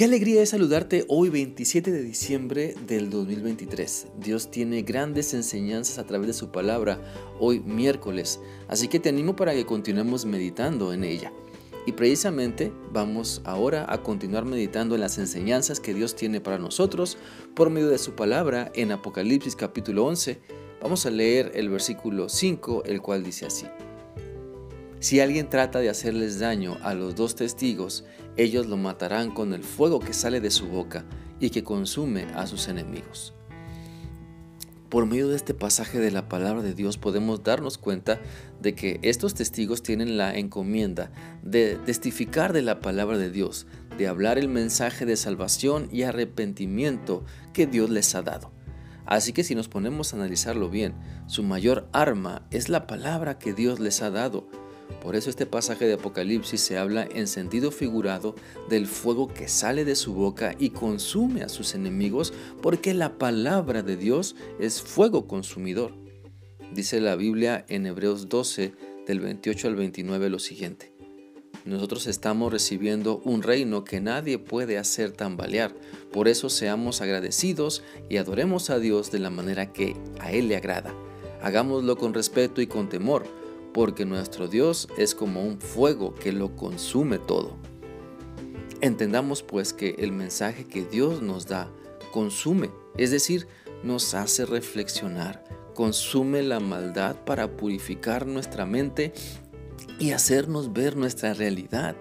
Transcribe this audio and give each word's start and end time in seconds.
Qué 0.00 0.06
alegría 0.06 0.40
es 0.40 0.48
saludarte 0.48 1.04
hoy 1.08 1.28
27 1.28 1.92
de 1.92 2.02
diciembre 2.02 2.74
del 2.86 3.10
2023. 3.10 4.06
Dios 4.18 4.50
tiene 4.50 4.80
grandes 4.80 5.34
enseñanzas 5.34 5.98
a 5.98 6.06
través 6.06 6.28
de 6.28 6.32
su 6.32 6.50
palabra 6.50 6.98
hoy 7.38 7.60
miércoles, 7.60 8.40
así 8.66 8.88
que 8.88 8.98
te 8.98 9.10
animo 9.10 9.36
para 9.36 9.52
que 9.52 9.66
continuemos 9.66 10.24
meditando 10.24 10.94
en 10.94 11.04
ella. 11.04 11.34
Y 11.84 11.92
precisamente 11.92 12.72
vamos 12.90 13.42
ahora 13.44 13.84
a 13.92 14.02
continuar 14.02 14.46
meditando 14.46 14.94
en 14.94 15.02
las 15.02 15.18
enseñanzas 15.18 15.80
que 15.80 15.92
Dios 15.92 16.16
tiene 16.16 16.40
para 16.40 16.56
nosotros 16.56 17.18
por 17.54 17.68
medio 17.68 17.88
de 17.88 17.98
su 17.98 18.12
palabra 18.12 18.72
en 18.74 18.92
Apocalipsis 18.92 19.54
capítulo 19.54 20.06
11. 20.06 20.40
Vamos 20.80 21.04
a 21.04 21.10
leer 21.10 21.52
el 21.54 21.68
versículo 21.68 22.30
5, 22.30 22.84
el 22.86 23.02
cual 23.02 23.22
dice 23.22 23.44
así. 23.44 23.66
Si 25.00 25.18
alguien 25.18 25.48
trata 25.48 25.78
de 25.78 25.88
hacerles 25.88 26.38
daño 26.38 26.76
a 26.82 26.92
los 26.92 27.14
dos 27.16 27.34
testigos, 27.34 28.04
ellos 28.36 28.66
lo 28.66 28.76
matarán 28.76 29.30
con 29.30 29.54
el 29.54 29.64
fuego 29.64 29.98
que 29.98 30.12
sale 30.12 30.42
de 30.42 30.50
su 30.50 30.68
boca 30.68 31.06
y 31.40 31.48
que 31.48 31.64
consume 31.64 32.24
a 32.34 32.46
sus 32.46 32.68
enemigos. 32.68 33.32
Por 34.90 35.06
medio 35.06 35.28
de 35.28 35.36
este 35.36 35.54
pasaje 35.54 36.00
de 36.00 36.10
la 36.10 36.28
palabra 36.28 36.62
de 36.62 36.74
Dios 36.74 36.98
podemos 36.98 37.42
darnos 37.42 37.78
cuenta 37.78 38.20
de 38.60 38.74
que 38.74 38.98
estos 39.00 39.32
testigos 39.32 39.82
tienen 39.82 40.18
la 40.18 40.36
encomienda 40.36 41.10
de 41.42 41.76
testificar 41.86 42.52
de 42.52 42.60
la 42.60 42.80
palabra 42.80 43.16
de 43.16 43.30
Dios, 43.30 43.66
de 43.96 44.06
hablar 44.06 44.36
el 44.36 44.48
mensaje 44.48 45.06
de 45.06 45.16
salvación 45.16 45.88
y 45.90 46.02
arrepentimiento 46.02 47.24
que 47.54 47.66
Dios 47.66 47.88
les 47.88 48.14
ha 48.14 48.20
dado. 48.20 48.52
Así 49.06 49.32
que 49.32 49.44
si 49.44 49.54
nos 49.54 49.68
ponemos 49.68 50.12
a 50.12 50.16
analizarlo 50.16 50.68
bien, 50.68 50.94
su 51.26 51.42
mayor 51.42 51.88
arma 51.92 52.46
es 52.50 52.68
la 52.68 52.86
palabra 52.86 53.38
que 53.38 53.54
Dios 53.54 53.80
les 53.80 54.02
ha 54.02 54.10
dado 54.10 54.48
por 55.02 55.16
eso 55.16 55.30
este 55.30 55.46
pasaje 55.46 55.86
de 55.86 55.94
Apocalipsis 55.94 56.60
se 56.60 56.76
habla 56.76 57.08
en 57.10 57.26
sentido 57.26 57.70
figurado 57.70 58.34
del 58.68 58.86
fuego 58.86 59.28
que 59.28 59.48
sale 59.48 59.84
de 59.84 59.94
su 59.94 60.12
boca 60.12 60.54
y 60.58 60.70
consume 60.70 61.42
a 61.42 61.48
sus 61.48 61.74
enemigos, 61.74 62.32
porque 62.60 62.92
la 62.92 63.16
palabra 63.16 63.82
de 63.82 63.96
Dios 63.96 64.36
es 64.58 64.82
fuego 64.82 65.26
consumidor. 65.26 65.94
Dice 66.72 67.00
la 67.00 67.16
Biblia 67.16 67.64
en 67.68 67.86
Hebreos 67.86 68.28
12, 68.28 68.74
del 69.06 69.20
28 69.20 69.68
al 69.68 69.76
29 69.76 70.28
lo 70.28 70.38
siguiente. 70.38 70.92
Nosotros 71.64 72.06
estamos 72.06 72.52
recibiendo 72.52 73.20
un 73.24 73.42
reino 73.42 73.84
que 73.84 74.00
nadie 74.00 74.38
puede 74.38 74.78
hacer 74.78 75.12
tambalear. 75.12 75.74
Por 76.12 76.28
eso 76.28 76.48
seamos 76.48 77.00
agradecidos 77.00 77.82
y 78.08 78.18
adoremos 78.18 78.70
a 78.70 78.78
Dios 78.78 79.10
de 79.10 79.18
la 79.18 79.30
manera 79.30 79.72
que 79.72 79.96
a 80.20 80.32
Él 80.32 80.48
le 80.48 80.56
agrada. 80.56 80.94
Hagámoslo 81.42 81.96
con 81.96 82.14
respeto 82.14 82.60
y 82.60 82.66
con 82.66 82.88
temor 82.88 83.39
porque 83.72 84.04
nuestro 84.04 84.48
Dios 84.48 84.88
es 84.96 85.14
como 85.14 85.42
un 85.42 85.60
fuego 85.60 86.14
que 86.14 86.32
lo 86.32 86.56
consume 86.56 87.18
todo. 87.18 87.56
Entendamos 88.80 89.42
pues 89.42 89.72
que 89.72 89.96
el 89.98 90.12
mensaje 90.12 90.64
que 90.64 90.84
Dios 90.84 91.22
nos 91.22 91.46
da 91.46 91.70
consume, 92.12 92.70
es 92.96 93.10
decir, 93.10 93.46
nos 93.82 94.14
hace 94.14 94.46
reflexionar, 94.46 95.44
consume 95.74 96.42
la 96.42 96.60
maldad 96.60 97.16
para 97.24 97.56
purificar 97.56 98.26
nuestra 98.26 98.66
mente 98.66 99.12
y 99.98 100.12
hacernos 100.12 100.72
ver 100.72 100.96
nuestra 100.96 101.34
realidad 101.34 101.96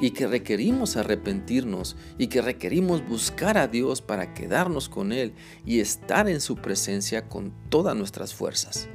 y 0.00 0.10
que 0.12 0.26
requerimos 0.26 0.96
arrepentirnos 0.96 1.96
y 2.18 2.28
que 2.28 2.42
requerimos 2.42 3.06
buscar 3.06 3.58
a 3.58 3.68
Dios 3.68 4.00
para 4.00 4.34
quedarnos 4.34 4.88
con 4.88 5.12
Él 5.12 5.34
y 5.64 5.80
estar 5.80 6.28
en 6.28 6.40
su 6.40 6.56
presencia 6.56 7.28
con 7.28 7.52
todas 7.68 7.94
nuestras 7.94 8.34
fuerzas. 8.34 8.88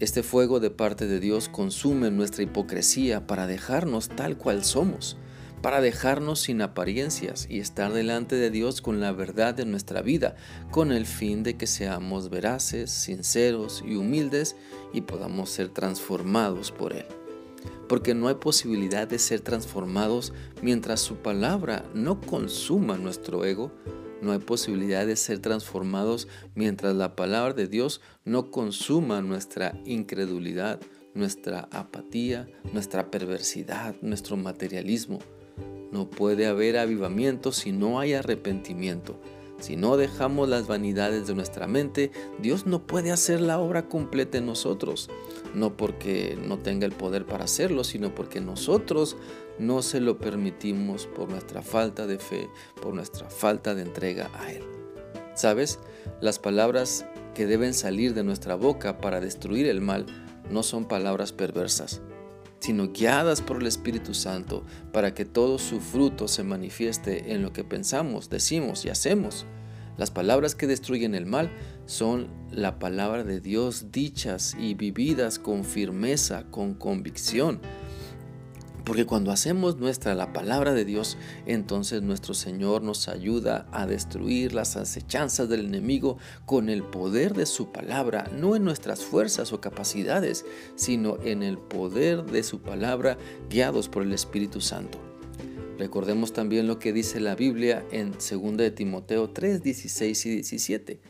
Este 0.00 0.22
fuego 0.22 0.58
de 0.58 0.70
parte 0.70 1.06
de 1.06 1.20
Dios 1.20 1.48
consume 1.48 2.10
nuestra 2.10 2.42
hipocresía 2.42 3.26
para 3.26 3.46
dejarnos 3.46 4.08
tal 4.08 4.36
cual 4.36 4.64
somos, 4.64 5.16
para 5.62 5.80
dejarnos 5.80 6.40
sin 6.40 6.60
apariencias 6.60 7.46
y 7.48 7.60
estar 7.60 7.92
delante 7.92 8.34
de 8.34 8.50
Dios 8.50 8.80
con 8.80 9.00
la 9.00 9.12
verdad 9.12 9.54
de 9.54 9.64
nuestra 9.64 10.02
vida, 10.02 10.34
con 10.70 10.90
el 10.90 11.06
fin 11.06 11.44
de 11.44 11.56
que 11.56 11.68
seamos 11.68 12.30
veraces, 12.30 12.90
sinceros 12.90 13.82
y 13.86 13.94
humildes 13.94 14.56
y 14.92 15.02
podamos 15.02 15.50
ser 15.50 15.68
transformados 15.68 16.72
por 16.72 16.92
Él. 16.92 17.06
Porque 17.88 18.14
no 18.14 18.26
hay 18.26 18.34
posibilidad 18.34 19.06
de 19.06 19.20
ser 19.20 19.40
transformados 19.40 20.32
mientras 20.62 21.00
su 21.00 21.16
palabra 21.16 21.84
no 21.94 22.20
consuma 22.20 22.96
nuestro 22.96 23.44
ego, 23.44 23.70
no 24.22 24.32
hay 24.32 24.38
posibilidad 24.38 25.06
de 25.06 25.16
ser 25.16 25.40
transformados 25.40 26.28
mientras 26.54 26.94
la 26.94 27.16
palabra 27.16 27.54
de 27.54 27.66
Dios 27.66 28.00
no 28.24 28.50
consuma 28.50 29.20
nuestra 29.20 29.78
incredulidad, 29.84 30.80
nuestra 31.12 31.68
apatía, 31.72 32.48
nuestra 32.72 33.10
perversidad, 33.10 33.96
nuestro 34.00 34.36
materialismo. 34.36 35.18
No 35.90 36.08
puede 36.08 36.46
haber 36.46 36.78
avivamiento 36.78 37.52
si 37.52 37.72
no 37.72 37.98
hay 37.98 38.14
arrepentimiento. 38.14 39.20
Si 39.58 39.76
no 39.76 39.96
dejamos 39.96 40.48
las 40.48 40.66
vanidades 40.66 41.26
de 41.26 41.34
nuestra 41.34 41.68
mente, 41.68 42.10
Dios 42.40 42.66
no 42.66 42.84
puede 42.84 43.12
hacer 43.12 43.40
la 43.40 43.60
obra 43.60 43.88
completa 43.88 44.38
en 44.38 44.46
nosotros. 44.46 45.08
No 45.54 45.76
porque 45.76 46.36
no 46.40 46.58
tenga 46.58 46.86
el 46.86 46.92
poder 46.92 47.26
para 47.26 47.44
hacerlo, 47.44 47.84
sino 47.84 48.12
porque 48.12 48.40
nosotros 48.40 49.16
no 49.62 49.82
se 49.82 50.00
lo 50.00 50.18
permitimos 50.18 51.06
por 51.06 51.30
nuestra 51.30 51.62
falta 51.62 52.06
de 52.06 52.18
fe, 52.18 52.48
por 52.82 52.94
nuestra 52.94 53.30
falta 53.30 53.74
de 53.74 53.82
entrega 53.82 54.30
a 54.34 54.52
Él. 54.52 54.62
¿Sabes? 55.34 55.78
Las 56.20 56.38
palabras 56.38 57.06
que 57.34 57.46
deben 57.46 57.72
salir 57.72 58.12
de 58.14 58.24
nuestra 58.24 58.54
boca 58.54 58.98
para 58.98 59.20
destruir 59.20 59.66
el 59.66 59.80
mal 59.80 60.06
no 60.50 60.62
son 60.62 60.84
palabras 60.84 61.32
perversas, 61.32 62.02
sino 62.58 62.92
guiadas 62.92 63.40
por 63.40 63.60
el 63.60 63.66
Espíritu 63.66 64.14
Santo 64.14 64.64
para 64.92 65.14
que 65.14 65.24
todo 65.24 65.58
su 65.58 65.80
fruto 65.80 66.28
se 66.28 66.44
manifieste 66.44 67.32
en 67.32 67.42
lo 67.42 67.52
que 67.52 67.64
pensamos, 67.64 68.28
decimos 68.28 68.84
y 68.84 68.90
hacemos. 68.90 69.46
Las 69.96 70.10
palabras 70.10 70.54
que 70.54 70.66
destruyen 70.66 71.14
el 71.14 71.26
mal 71.26 71.50
son 71.86 72.28
la 72.50 72.78
palabra 72.78 73.24
de 73.24 73.40
Dios 73.40 73.92
dichas 73.92 74.56
y 74.58 74.74
vividas 74.74 75.38
con 75.38 75.64
firmeza, 75.64 76.44
con 76.50 76.74
convicción, 76.74 77.60
porque 78.84 79.06
cuando 79.06 79.30
hacemos 79.30 79.76
nuestra 79.78 80.14
la 80.14 80.32
palabra 80.32 80.72
de 80.72 80.84
Dios, 80.84 81.16
entonces 81.46 82.02
nuestro 82.02 82.34
Señor 82.34 82.82
nos 82.82 83.08
ayuda 83.08 83.66
a 83.72 83.86
destruir 83.86 84.52
las 84.54 84.76
acechanzas 84.76 85.48
del 85.48 85.66
enemigo 85.66 86.18
con 86.46 86.68
el 86.68 86.82
poder 86.82 87.34
de 87.34 87.46
su 87.46 87.70
palabra, 87.70 88.30
no 88.36 88.56
en 88.56 88.64
nuestras 88.64 89.04
fuerzas 89.04 89.52
o 89.52 89.60
capacidades, 89.60 90.44
sino 90.74 91.18
en 91.22 91.42
el 91.42 91.58
poder 91.58 92.24
de 92.24 92.42
su 92.42 92.60
palabra 92.60 93.18
guiados 93.48 93.88
por 93.88 94.02
el 94.02 94.12
Espíritu 94.12 94.60
Santo. 94.60 94.98
Recordemos 95.78 96.32
también 96.32 96.66
lo 96.66 96.78
que 96.78 96.92
dice 96.92 97.18
la 97.20 97.34
Biblia 97.34 97.84
en 97.90 98.12
2 98.12 98.56
de 98.56 98.70
Timoteo 98.70 99.30
3, 99.30 99.62
16 99.62 100.26
y 100.26 100.30
17. 100.30 101.00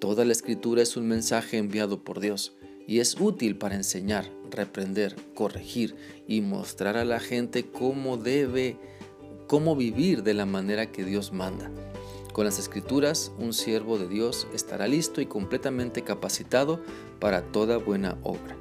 Toda 0.00 0.24
la 0.24 0.32
escritura 0.32 0.82
es 0.82 0.96
un 0.96 1.08
mensaje 1.08 1.58
enviado 1.58 2.04
por 2.04 2.20
Dios 2.20 2.54
y 2.86 3.00
es 3.00 3.20
útil 3.20 3.58
para 3.58 3.74
enseñar, 3.74 4.30
reprender, 4.58 5.16
corregir 5.34 5.96
y 6.26 6.42
mostrar 6.42 6.96
a 6.96 7.04
la 7.04 7.20
gente 7.20 7.70
cómo 7.70 8.16
debe, 8.16 8.76
cómo 9.46 9.74
vivir 9.74 10.22
de 10.22 10.34
la 10.34 10.44
manera 10.44 10.92
que 10.92 11.04
Dios 11.04 11.32
manda. 11.32 11.70
Con 12.32 12.44
las 12.44 12.58
escrituras, 12.58 13.32
un 13.38 13.52
siervo 13.52 13.98
de 13.98 14.06
Dios 14.06 14.46
estará 14.52 14.86
listo 14.86 15.20
y 15.20 15.26
completamente 15.26 16.02
capacitado 16.02 16.80
para 17.18 17.42
toda 17.42 17.78
buena 17.78 18.18
obra. 18.22 18.56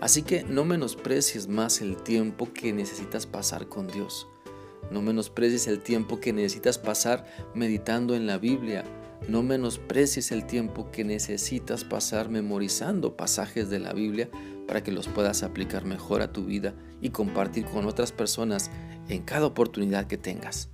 Así 0.00 0.22
que 0.22 0.44
no 0.44 0.64
menosprecies 0.64 1.48
más 1.48 1.80
el 1.80 1.96
tiempo 1.96 2.52
que 2.52 2.72
necesitas 2.72 3.26
pasar 3.26 3.68
con 3.68 3.86
Dios. 3.86 4.26
No 4.90 5.02
menosprecies 5.02 5.66
el 5.66 5.80
tiempo 5.80 6.20
que 6.20 6.32
necesitas 6.32 6.78
pasar 6.78 7.26
meditando 7.54 8.14
en 8.14 8.26
la 8.26 8.38
Biblia, 8.38 8.84
no 9.28 9.42
menosprecies 9.42 10.32
el 10.32 10.46
tiempo 10.46 10.90
que 10.90 11.04
necesitas 11.04 11.84
pasar 11.84 12.28
memorizando 12.28 13.16
pasajes 13.16 13.70
de 13.70 13.78
la 13.78 13.92
Biblia 13.92 14.28
para 14.66 14.82
que 14.82 14.92
los 14.92 15.08
puedas 15.08 15.42
aplicar 15.42 15.84
mejor 15.84 16.22
a 16.22 16.32
tu 16.32 16.44
vida 16.44 16.74
y 17.00 17.10
compartir 17.10 17.64
con 17.64 17.86
otras 17.86 18.12
personas 18.12 18.70
en 19.08 19.22
cada 19.22 19.46
oportunidad 19.46 20.06
que 20.06 20.18
tengas. 20.18 20.68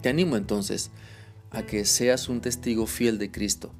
Te 0.00 0.08
animo 0.08 0.36
entonces 0.36 0.90
a 1.50 1.64
que 1.64 1.84
seas 1.84 2.28
un 2.28 2.40
testigo 2.40 2.86
fiel 2.86 3.18
de 3.18 3.30
Cristo. 3.30 3.72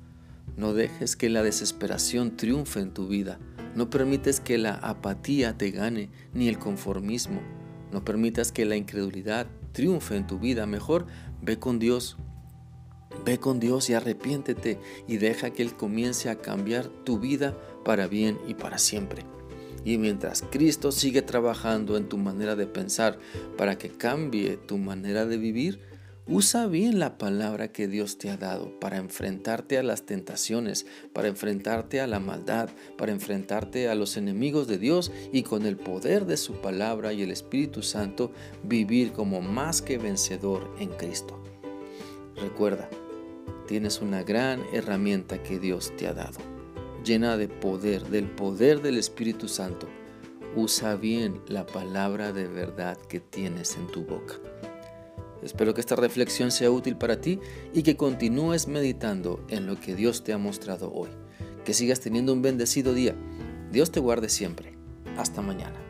No 0.56 0.72
dejes 0.72 1.16
que 1.16 1.28
la 1.28 1.42
desesperación 1.42 2.36
triunfe 2.36 2.80
en 2.80 2.92
tu 2.92 3.06
vida. 3.06 3.38
No 3.74 3.90
permites 3.90 4.40
que 4.40 4.58
la 4.58 4.74
apatía 4.74 5.58
te 5.58 5.70
gane 5.70 6.08
ni 6.32 6.48
el 6.48 6.58
conformismo. 6.58 7.40
No 7.92 8.04
permitas 8.04 8.52
que 8.52 8.64
la 8.64 8.76
incredulidad 8.76 9.46
triunfe 9.72 10.16
en 10.16 10.26
tu 10.26 10.38
vida. 10.38 10.66
Mejor 10.66 11.06
ve 11.42 11.58
con 11.58 11.78
Dios, 11.78 12.16
Ve 13.26 13.40
con 13.40 13.58
Dios 13.58 13.90
y 13.90 13.94
arrepiéntete 13.94 14.78
y 15.08 15.16
deja 15.16 15.50
que 15.50 15.62
Él 15.62 15.74
comience 15.74 16.30
a 16.30 16.38
cambiar 16.38 16.86
tu 16.86 17.18
vida 17.18 17.58
para 17.84 18.06
bien 18.06 18.38
y 18.46 18.54
para 18.54 18.78
siempre. 18.78 19.24
Y 19.84 19.98
mientras 19.98 20.44
Cristo 20.48 20.92
sigue 20.92 21.22
trabajando 21.22 21.96
en 21.96 22.08
tu 22.08 22.18
manera 22.18 22.54
de 22.54 22.68
pensar 22.68 23.18
para 23.58 23.76
que 23.78 23.88
cambie 23.88 24.56
tu 24.56 24.78
manera 24.78 25.26
de 25.26 25.38
vivir, 25.38 25.80
Usa 26.28 26.66
bien 26.66 26.98
la 26.98 27.18
palabra 27.18 27.70
que 27.70 27.86
Dios 27.86 28.18
te 28.18 28.30
ha 28.30 28.36
dado 28.36 28.80
para 28.80 28.96
enfrentarte 28.96 29.78
a 29.78 29.84
las 29.84 30.06
tentaciones, 30.06 30.84
para 31.12 31.28
enfrentarte 31.28 32.00
a 32.00 32.08
la 32.08 32.18
maldad, 32.18 32.68
para 32.98 33.12
enfrentarte 33.12 33.88
a 33.88 33.94
los 33.94 34.16
enemigos 34.16 34.66
de 34.66 34.78
Dios 34.78 35.12
y 35.32 35.44
con 35.44 35.66
el 35.66 35.76
poder 35.76 36.26
de 36.26 36.36
su 36.36 36.54
palabra 36.54 37.12
y 37.12 37.22
el 37.22 37.30
Espíritu 37.30 37.80
Santo 37.84 38.32
vivir 38.64 39.12
como 39.12 39.40
más 39.40 39.82
que 39.82 39.98
vencedor 39.98 40.74
en 40.80 40.88
Cristo. 40.88 41.40
Recuerda, 42.34 42.90
tienes 43.66 44.00
una 44.00 44.22
gran 44.22 44.62
herramienta 44.72 45.42
que 45.42 45.58
Dios 45.58 45.92
te 45.96 46.06
ha 46.06 46.14
dado, 46.14 46.38
llena 47.04 47.36
de 47.36 47.48
poder, 47.48 48.04
del 48.06 48.30
poder 48.30 48.82
del 48.82 48.98
Espíritu 48.98 49.48
Santo. 49.48 49.88
Usa 50.54 50.96
bien 50.96 51.40
la 51.48 51.66
palabra 51.66 52.32
de 52.32 52.46
verdad 52.46 52.96
que 52.96 53.20
tienes 53.20 53.76
en 53.76 53.86
tu 53.88 54.04
boca. 54.04 54.36
Espero 55.42 55.74
que 55.74 55.80
esta 55.80 55.96
reflexión 55.96 56.50
sea 56.50 56.70
útil 56.70 56.96
para 56.96 57.20
ti 57.20 57.38
y 57.74 57.82
que 57.82 57.96
continúes 57.96 58.66
meditando 58.66 59.44
en 59.48 59.66
lo 59.66 59.78
que 59.78 59.94
Dios 59.94 60.24
te 60.24 60.32
ha 60.32 60.38
mostrado 60.38 60.92
hoy. 60.92 61.10
Que 61.64 61.74
sigas 61.74 62.00
teniendo 62.00 62.32
un 62.32 62.42
bendecido 62.42 62.94
día. 62.94 63.14
Dios 63.70 63.90
te 63.90 64.00
guarde 64.00 64.28
siempre. 64.28 64.76
Hasta 65.16 65.42
mañana. 65.42 65.85